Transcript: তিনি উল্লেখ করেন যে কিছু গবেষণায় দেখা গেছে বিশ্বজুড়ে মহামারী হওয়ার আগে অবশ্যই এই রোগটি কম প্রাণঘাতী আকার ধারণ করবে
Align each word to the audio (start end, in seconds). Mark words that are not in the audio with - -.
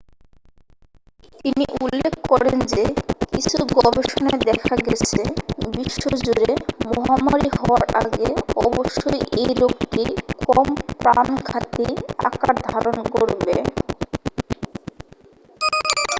তিনি 1.35 1.65
উল্লেখ 1.81 2.13
করেন 2.29 2.57
যে 2.71 2.83
কিছু 3.31 3.57
গবেষণায় 3.75 4.41
দেখা 4.49 4.75
গেছে 4.87 5.21
বিশ্বজুড়ে 5.75 6.51
মহামারী 6.87 7.49
হওয়ার 7.57 7.83
আগে 8.01 8.29
অবশ্যই 8.61 9.19
এই 9.37 9.49
রোগটি 9.61 10.03
কম 10.45 10.67
প্রাণঘাতী 10.97 11.87
আকার 12.25 12.55
ধারণ 12.67 12.97
করবে 13.13 13.55